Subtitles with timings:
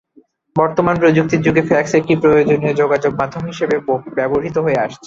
[0.55, 3.75] বর্তমান প্রযুক্তির যুগেও ফ্যাক্স একটি প্রয়োজনীয় যোগাযোগমাধ্যম হিসেবে
[4.17, 4.99] ব্যবহূত হয়ে আসছে।